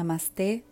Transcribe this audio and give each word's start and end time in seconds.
Namaste. 0.00 0.64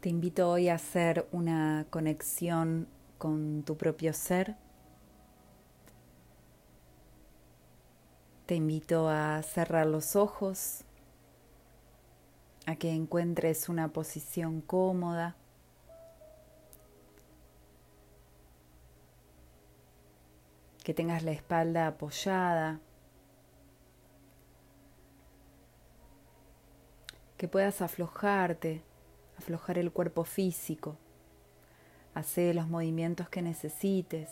Te 0.00 0.08
invito 0.08 0.50
hoy 0.50 0.68
a 0.68 0.74
hacer 0.74 1.28
una 1.30 1.86
conexión 1.88 2.88
con 3.16 3.62
tu 3.62 3.76
propio 3.76 4.12
ser. 4.12 4.56
Te 8.46 8.56
invito 8.56 9.08
a 9.08 9.40
cerrar 9.44 9.86
los 9.86 10.16
ojos, 10.16 10.82
a 12.66 12.74
que 12.74 12.92
encuentres 12.92 13.68
una 13.68 13.92
posición 13.92 14.60
cómoda. 14.60 15.36
Que 20.82 20.92
tengas 20.92 21.22
la 21.22 21.30
espalda 21.30 21.86
apoyada 21.86 22.80
que 27.44 27.48
puedas 27.48 27.82
aflojarte, 27.82 28.82
aflojar 29.36 29.76
el 29.76 29.92
cuerpo 29.92 30.24
físico, 30.24 30.96
hacer 32.14 32.54
los 32.54 32.68
movimientos 32.68 33.28
que 33.28 33.42
necesites, 33.42 34.30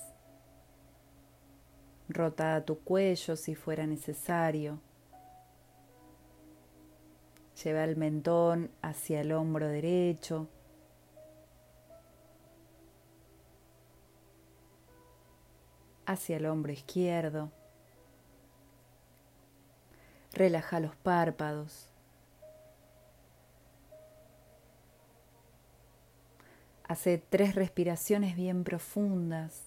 rota 2.09 2.65
tu 2.65 2.79
cuello 2.79 3.37
si 3.37 3.55
fuera 3.55 3.87
necesario, 3.87 4.81
lleva 7.63 7.85
el 7.85 7.99
mentón 7.99 8.71
hacia 8.81 9.21
el 9.21 9.33
hombro 9.33 9.69
derecho, 9.69 10.49
hacia 16.07 16.39
el 16.39 16.47
hombro 16.47 16.73
izquierdo. 16.73 17.53
Relaja 20.33 20.81
los 20.81 20.97
párpados. 20.97 21.92
Hace 26.93 27.17
tres 27.17 27.55
respiraciones 27.55 28.37
bien 28.37 28.65
profundas. 28.65 29.63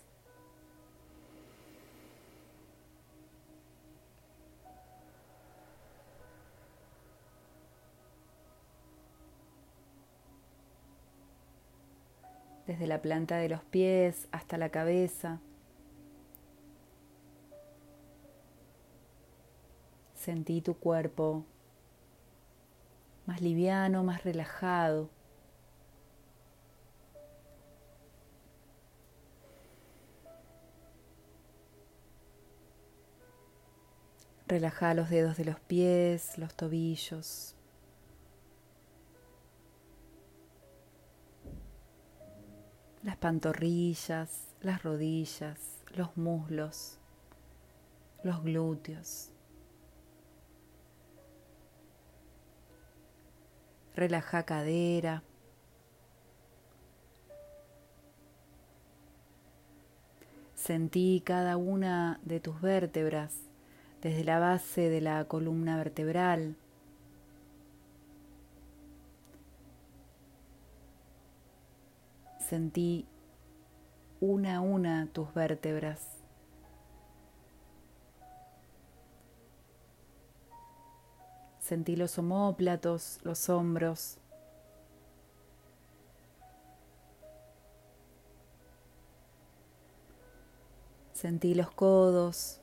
Desde 12.67 12.85
la 12.85 13.01
planta 13.01 13.37
de 13.37 13.49
los 13.49 13.63
pies 13.63 14.27
hasta 14.31 14.59
la 14.59 14.69
cabeza. 14.69 15.39
Sentí 20.13 20.61
tu 20.61 20.75
cuerpo 20.77 21.43
más 23.25 23.41
liviano, 23.41 24.03
más 24.03 24.23
relajado. 24.23 25.14
Relaja 34.55 34.93
los 34.93 35.09
dedos 35.09 35.35
de 35.35 35.43
los 35.43 35.59
pies, 35.59 36.37
los 36.37 36.55
tobillos. 36.55 37.57
Las 43.03 43.17
pantorrillas, 43.17 44.55
las 44.61 44.81
rodillas, 44.81 45.83
los 45.93 46.15
muslos, 46.15 46.99
los 48.23 48.41
glúteos. 48.43 49.33
Relaja 53.93 54.43
cadera. 54.43 55.21
Sentí 60.53 61.21
cada 61.25 61.57
una 61.57 62.21
de 62.23 62.39
tus 62.39 62.61
vértebras 62.61 63.44
desde 64.05 64.23
la 64.23 64.37
base 64.37 64.87
de 64.87 65.01
la 65.01 65.25
columna 65.25 65.77
vertebral. 65.77 66.55
Sentí 72.37 73.07
una 74.21 74.57
a 74.57 74.61
una 74.61 75.07
tus 75.11 75.33
vértebras. 75.33 76.19
Sentí 81.57 81.95
los 81.95 82.19
omóplatos, 82.19 83.17
los 83.23 83.49
hombros. 83.49 84.19
Sentí 91.13 91.55
los 91.55 91.71
codos, 91.71 92.61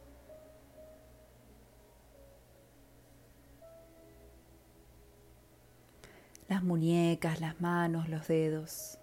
muñecas, 6.72 7.38
las 7.42 7.60
manos, 7.60 8.08
los 8.08 8.26
dedos. 8.28 8.98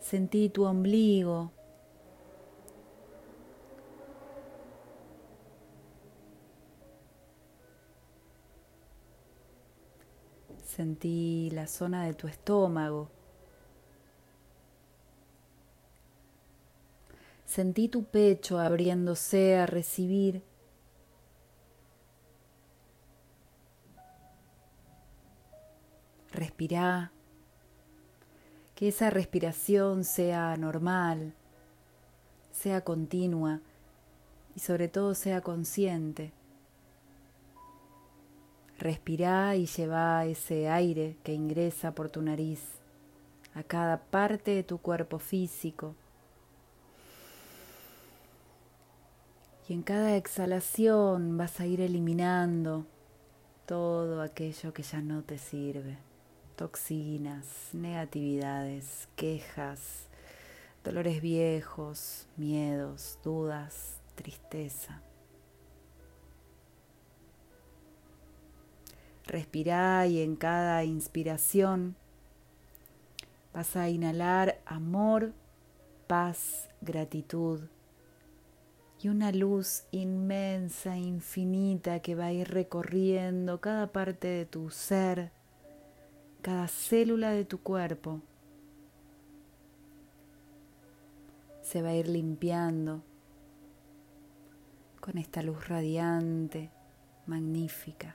Sentí 0.00 0.48
tu 0.48 0.64
ombligo. 0.64 1.52
Sentí 10.64 11.50
la 11.52 11.68
zona 11.68 12.04
de 12.04 12.14
tu 12.14 12.26
estómago. 12.26 13.08
Sentí 17.44 17.88
tu 17.88 18.06
pecho 18.06 18.58
abriéndose 18.58 19.56
a 19.56 19.66
recibir 19.66 20.42
Respira. 26.56 27.12
Que 28.74 28.88
esa 28.88 29.10
respiración 29.10 30.04
sea 30.04 30.56
normal, 30.56 31.34
sea 32.50 32.80
continua 32.80 33.60
y 34.54 34.60
sobre 34.60 34.88
todo 34.88 35.14
sea 35.14 35.42
consciente. 35.42 36.32
Respira 38.78 39.54
y 39.56 39.66
lleva 39.66 40.24
ese 40.24 40.70
aire 40.70 41.18
que 41.24 41.34
ingresa 41.34 41.92
por 41.92 42.08
tu 42.08 42.22
nariz 42.22 42.62
a 43.54 43.62
cada 43.62 43.98
parte 43.98 44.52
de 44.52 44.62
tu 44.62 44.78
cuerpo 44.78 45.18
físico. 45.18 45.94
Y 49.68 49.74
en 49.74 49.82
cada 49.82 50.16
exhalación 50.16 51.36
vas 51.36 51.60
a 51.60 51.66
ir 51.66 51.82
eliminando 51.82 52.86
todo 53.66 54.22
aquello 54.22 54.72
que 54.72 54.82
ya 54.82 55.02
no 55.02 55.22
te 55.22 55.36
sirve 55.36 56.05
toxinas, 56.56 57.68
negatividades, 57.72 59.08
quejas, 59.14 60.06
dolores 60.82 61.20
viejos, 61.20 62.26
miedos, 62.36 63.18
dudas, 63.22 64.00
tristeza. 64.14 65.02
Respira 69.26 70.06
y 70.06 70.22
en 70.22 70.36
cada 70.36 70.84
inspiración 70.84 71.96
vas 73.52 73.76
a 73.76 73.88
inhalar 73.88 74.60
amor, 74.66 75.32
paz, 76.06 76.68
gratitud 76.80 77.60
y 79.00 79.08
una 79.08 79.32
luz 79.32 79.84
inmensa, 79.90 80.96
infinita 80.96 82.00
que 82.00 82.14
va 82.14 82.26
a 82.26 82.32
ir 82.32 82.48
recorriendo 82.48 83.60
cada 83.60 83.92
parte 83.92 84.28
de 84.28 84.46
tu 84.46 84.70
ser 84.70 85.35
cada 86.46 86.68
célula 86.68 87.30
de 87.32 87.44
tu 87.44 87.58
cuerpo 87.58 88.20
se 91.60 91.82
va 91.82 91.88
a 91.88 91.94
ir 91.94 92.06
limpiando 92.06 93.02
con 95.00 95.18
esta 95.18 95.42
luz 95.42 95.66
radiante, 95.66 96.70
magnífica. 97.26 98.14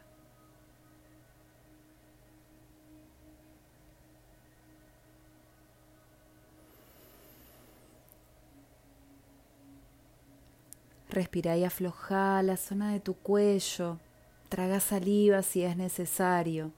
Respira 11.10 11.58
y 11.58 11.66
afloja 11.66 12.42
la 12.44 12.56
zona 12.56 12.94
de 12.94 13.02
tu 13.02 13.14
cuello. 13.16 14.00
Traga 14.48 14.80
saliva 14.80 15.42
si 15.42 15.64
es 15.64 15.76
necesario. 15.76 16.72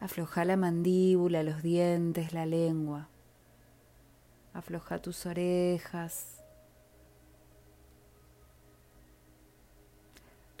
Afloja 0.00 0.44
la 0.44 0.56
mandíbula, 0.56 1.42
los 1.42 1.62
dientes, 1.62 2.32
la 2.32 2.46
lengua. 2.46 3.08
Afloja 4.54 5.00
tus 5.00 5.26
orejas. 5.26 6.40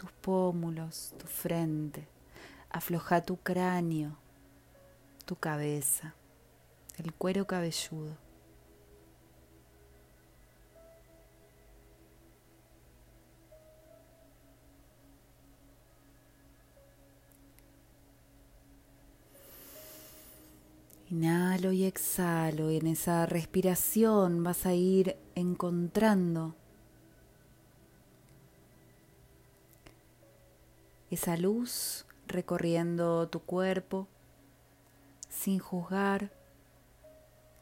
tus 0.00 0.12
pómulos, 0.12 1.12
tu 1.18 1.26
frente. 1.26 2.08
Afloja 2.70 3.20
tu 3.20 3.36
cráneo, 3.36 4.16
tu 5.26 5.36
cabeza, 5.36 6.14
el 6.96 7.12
cuero 7.12 7.46
cabelludo. 7.46 8.16
Inhalo 21.10 21.72
y 21.72 21.86
exhalo 21.86 22.70
y 22.70 22.76
en 22.76 22.86
esa 22.86 23.26
respiración 23.26 24.44
vas 24.44 24.64
a 24.64 24.74
ir 24.74 25.16
encontrando 25.34 26.54
esa 31.10 31.36
luz 31.36 32.06
recorriendo 32.28 33.28
tu 33.28 33.40
cuerpo 33.40 34.06
sin 35.28 35.58
juzgar 35.58 36.30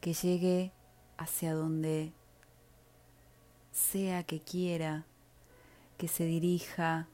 que 0.02 0.12
llegue 0.12 0.72
hacia 1.16 1.54
donde 1.54 2.12
sea 3.72 4.24
que 4.24 4.40
quiera, 4.40 5.06
que 5.96 6.06
se 6.06 6.24
dirija 6.24 7.08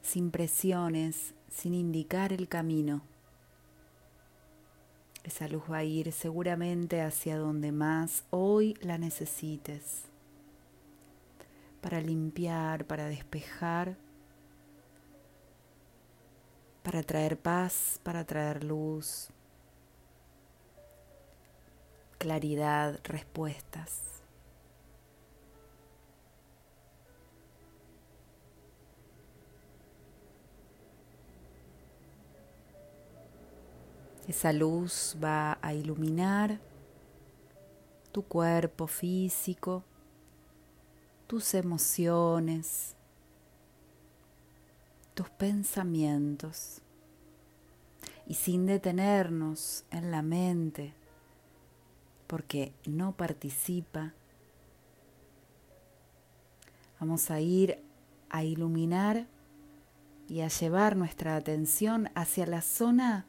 sin 0.00 0.30
presiones, 0.30 1.34
sin 1.50 1.74
indicar 1.74 2.32
el 2.32 2.48
camino. 2.48 3.09
Esa 5.24 5.48
luz 5.48 5.62
va 5.70 5.78
a 5.78 5.84
ir 5.84 6.12
seguramente 6.12 7.02
hacia 7.02 7.36
donde 7.36 7.72
más 7.72 8.24
hoy 8.30 8.74
la 8.80 8.98
necesites, 8.98 10.02
para 11.80 12.00
limpiar, 12.00 12.86
para 12.86 13.06
despejar, 13.06 13.96
para 16.82 17.02
traer 17.02 17.38
paz, 17.38 18.00
para 18.02 18.24
traer 18.24 18.64
luz, 18.64 19.28
claridad, 22.18 23.00
respuestas. 23.04 24.19
Esa 34.30 34.52
luz 34.52 35.16
va 35.20 35.58
a 35.60 35.74
iluminar 35.74 36.60
tu 38.12 38.22
cuerpo 38.22 38.86
físico, 38.86 39.82
tus 41.26 41.52
emociones, 41.54 42.94
tus 45.14 45.28
pensamientos. 45.30 46.80
Y 48.24 48.34
sin 48.34 48.66
detenernos 48.66 49.84
en 49.90 50.12
la 50.12 50.22
mente, 50.22 50.94
porque 52.28 52.72
no 52.86 53.10
participa, 53.10 54.14
vamos 57.00 57.32
a 57.32 57.40
ir 57.40 57.82
a 58.28 58.44
iluminar 58.44 59.26
y 60.28 60.42
a 60.42 60.46
llevar 60.46 60.94
nuestra 60.94 61.34
atención 61.34 62.10
hacia 62.14 62.46
la 62.46 62.62
zona 62.62 63.26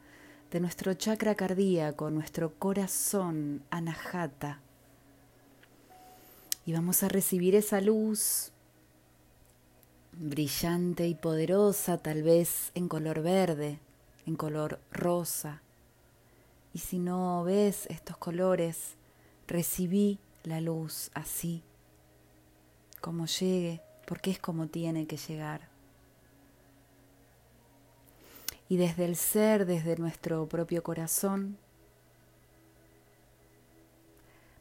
de 0.52 0.60
nuestro 0.60 0.92
chakra 0.92 1.34
cardíaco, 1.34 2.10
nuestro 2.10 2.52
corazón, 2.58 3.62
anahata. 3.70 4.60
Y 6.66 6.74
vamos 6.74 7.02
a 7.02 7.08
recibir 7.08 7.54
esa 7.54 7.80
luz 7.80 8.52
brillante 10.12 11.08
y 11.08 11.14
poderosa, 11.14 11.96
tal 11.96 12.22
vez 12.22 12.70
en 12.74 12.86
color 12.86 13.22
verde, 13.22 13.78
en 14.26 14.36
color 14.36 14.78
rosa. 14.92 15.62
Y 16.74 16.80
si 16.80 16.98
no 16.98 17.42
ves 17.44 17.86
estos 17.86 18.18
colores, 18.18 18.96
recibí 19.48 20.18
la 20.44 20.60
luz 20.60 21.10
así, 21.14 21.62
como 23.00 23.24
llegue, 23.24 23.80
porque 24.06 24.32
es 24.32 24.38
como 24.38 24.66
tiene 24.66 25.06
que 25.06 25.16
llegar 25.16 25.71
y 28.72 28.78
desde 28.78 29.04
el 29.04 29.16
ser, 29.16 29.66
desde 29.66 29.98
nuestro 29.98 30.48
propio 30.48 30.82
corazón, 30.82 31.58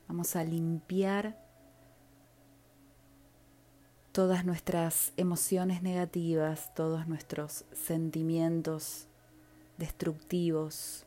vamos 0.06 0.36
a 0.36 0.44
limpiar 0.44 1.42
todas 4.12 4.44
nuestras 4.44 5.14
emociones 5.16 5.82
negativas, 5.82 6.74
todos 6.76 7.08
nuestros 7.08 7.64
sentimientos 7.72 9.08
destructivos, 9.78 11.06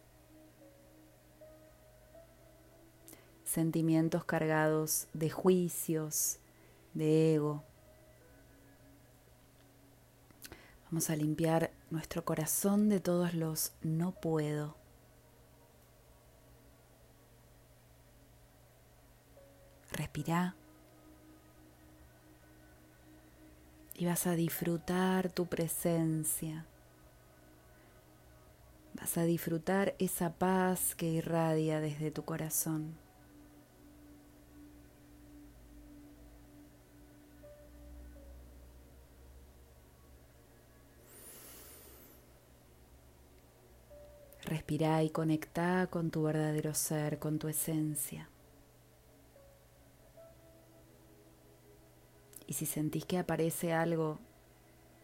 sentimientos 3.45 4.25
cargados 4.25 5.09
de 5.13 5.29
juicios, 5.29 6.39
de 6.95 7.35
ego. 7.35 7.65
Vamos 10.95 11.11
a 11.11 11.17
limpiar 11.17 11.73
nuestro 11.91 12.25
corazón 12.25 12.89
de 12.89 13.01
todos 13.01 13.35
los 13.35 13.73
no 13.83 14.13
puedo. 14.13 14.77
Respira. 19.91 20.55
Y 23.97 24.07
vas 24.07 24.29
a 24.29 24.37
disfrutar 24.37 25.33
tu 25.33 25.47
presencia. 25.47 26.65
Vas 28.93 29.19
a 29.19 29.25
disfrutar 29.25 29.97
esa 29.99 30.35
paz 30.35 30.95
que 30.95 31.07
irradia 31.07 31.81
desde 31.81 32.13
tu 32.13 32.25
corazón. 32.25 33.04
Respira 44.65 45.03
y 45.03 45.11
conecta 45.11 45.89
con 45.89 46.11
tu 46.11 46.23
verdadero 46.23 46.73
ser, 46.73 47.19
con 47.19 47.39
tu 47.39 47.49
esencia. 47.49 48.31
Y 52.47 52.55
si 52.55 52.65
sentís 52.65 53.05
que 53.05 53.19
aparece 53.19 53.75
algo 53.75 54.19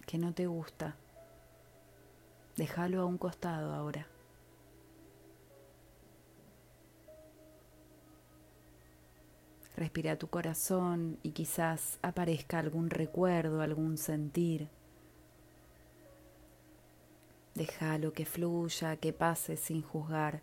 que 0.06 0.16
no 0.16 0.32
te 0.32 0.46
gusta, 0.46 0.96
déjalo 2.56 3.02
a 3.02 3.04
un 3.04 3.18
costado 3.18 3.74
ahora. 3.74 4.06
Respira 9.76 10.16
tu 10.16 10.28
corazón 10.28 11.18
y 11.22 11.32
quizás 11.32 11.98
aparezca 12.00 12.58
algún 12.58 12.88
recuerdo, 12.88 13.60
algún 13.60 13.98
sentir 13.98 14.70
Déjalo 17.60 18.10
que 18.14 18.24
fluya, 18.24 18.96
que 18.96 19.12
pase 19.12 19.54
sin 19.54 19.82
juzgar. 19.82 20.40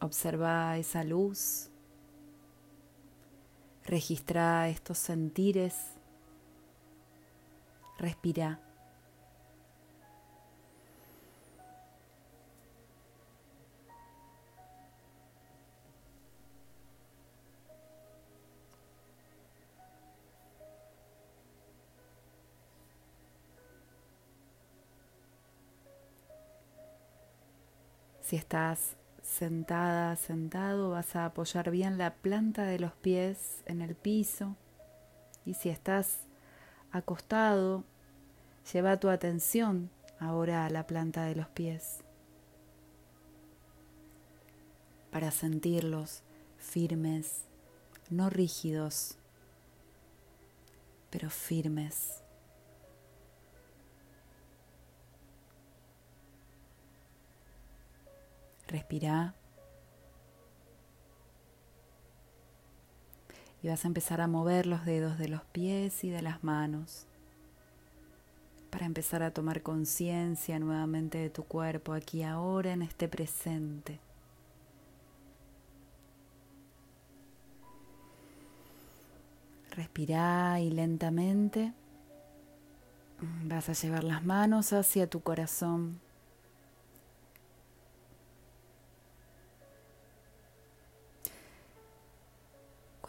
Observa 0.00 0.76
esa 0.78 1.04
luz, 1.04 1.70
registra 3.84 4.68
estos 4.68 4.98
sentires, 4.98 5.76
respira. 7.98 8.69
Si 28.30 28.36
estás 28.36 28.94
sentada, 29.22 30.14
sentado, 30.14 30.90
vas 30.90 31.16
a 31.16 31.24
apoyar 31.24 31.72
bien 31.72 31.98
la 31.98 32.14
planta 32.14 32.62
de 32.62 32.78
los 32.78 32.92
pies 32.92 33.64
en 33.66 33.82
el 33.82 33.96
piso. 33.96 34.54
Y 35.44 35.54
si 35.54 35.68
estás 35.68 36.18
acostado, 36.92 37.82
lleva 38.72 39.00
tu 39.00 39.08
atención 39.08 39.90
ahora 40.20 40.64
a 40.64 40.70
la 40.70 40.86
planta 40.86 41.24
de 41.24 41.34
los 41.34 41.48
pies 41.48 42.04
para 45.10 45.32
sentirlos 45.32 46.22
firmes, 46.56 47.42
no 48.10 48.30
rígidos, 48.30 49.16
pero 51.10 51.30
firmes. 51.30 52.19
Respira. 58.70 59.34
Y 63.62 63.68
vas 63.68 63.84
a 63.84 63.88
empezar 63.88 64.20
a 64.20 64.28
mover 64.28 64.66
los 64.66 64.84
dedos 64.84 65.18
de 65.18 65.28
los 65.28 65.42
pies 65.42 66.04
y 66.04 66.10
de 66.10 66.22
las 66.22 66.44
manos 66.44 67.06
para 68.70 68.86
empezar 68.86 69.24
a 69.24 69.32
tomar 69.32 69.62
conciencia 69.62 70.60
nuevamente 70.60 71.18
de 71.18 71.30
tu 71.30 71.42
cuerpo 71.42 71.92
aquí 71.92 72.22
ahora 72.22 72.72
en 72.72 72.82
este 72.82 73.08
presente. 73.08 73.98
Respira 79.72 80.60
y 80.60 80.70
lentamente 80.70 81.72
vas 83.44 83.68
a 83.68 83.72
llevar 83.72 84.04
las 84.04 84.24
manos 84.24 84.72
hacia 84.72 85.08
tu 85.08 85.20
corazón. 85.20 86.00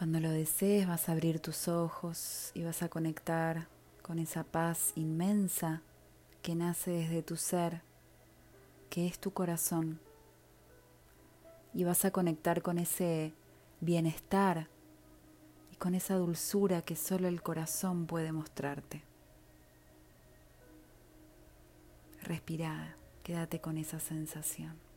Cuando 0.02 0.18
lo 0.18 0.32
desees 0.32 0.88
vas 0.88 1.08
a 1.08 1.12
abrir 1.12 1.38
tus 1.38 1.68
ojos 1.68 2.50
y 2.54 2.64
vas 2.64 2.82
a 2.82 2.88
conectar 2.88 3.68
con 4.02 4.18
esa 4.18 4.42
paz 4.42 4.92
inmensa 4.96 5.80
que 6.42 6.56
nace 6.56 6.90
desde 6.90 7.22
tu 7.22 7.36
ser, 7.36 7.82
que 8.90 9.06
es 9.06 9.20
tu 9.20 9.32
corazón. 9.32 10.00
Y 11.72 11.84
vas 11.84 12.04
a 12.04 12.10
conectar 12.10 12.62
con 12.62 12.80
ese 12.80 13.32
bienestar 13.80 14.66
y 15.70 15.76
con 15.76 15.94
esa 15.94 16.16
dulzura 16.16 16.82
que 16.82 16.96
solo 16.96 17.28
el 17.28 17.40
corazón 17.40 18.06
puede 18.06 18.32
mostrarte. 18.32 19.04
Respira, 22.24 22.96
quédate 23.22 23.60
con 23.60 23.78
esa 23.78 24.00
sensación. 24.00 24.91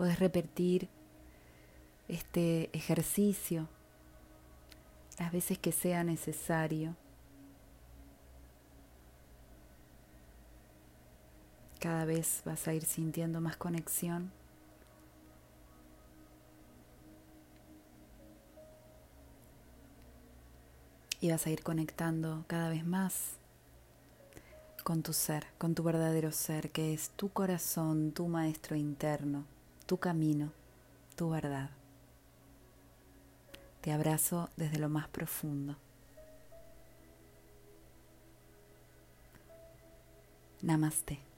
Puedes 0.00 0.18
repetir 0.18 0.88
este 2.08 2.74
ejercicio 2.74 3.68
las 5.18 5.30
veces 5.30 5.58
que 5.58 5.72
sea 5.72 6.04
necesario. 6.04 6.96
Cada 11.80 12.06
vez 12.06 12.40
vas 12.46 12.66
a 12.66 12.72
ir 12.72 12.86
sintiendo 12.86 13.42
más 13.42 13.58
conexión. 13.58 14.32
Y 21.20 21.30
vas 21.30 21.46
a 21.46 21.50
ir 21.50 21.62
conectando 21.62 22.46
cada 22.46 22.70
vez 22.70 22.86
más 22.86 23.32
con 24.82 25.02
tu 25.02 25.12
ser, 25.12 25.44
con 25.58 25.74
tu 25.74 25.82
verdadero 25.82 26.32
ser, 26.32 26.70
que 26.70 26.94
es 26.94 27.10
tu 27.10 27.28
corazón, 27.28 28.12
tu 28.12 28.28
maestro 28.28 28.76
interno 28.76 29.59
tu 29.90 29.98
camino, 29.98 30.52
tu 31.16 31.30
verdad. 31.30 31.68
Te 33.80 33.90
abrazo 33.90 34.48
desde 34.56 34.78
lo 34.78 34.88
más 34.88 35.08
profundo. 35.08 35.74
Namaste. 40.62 41.29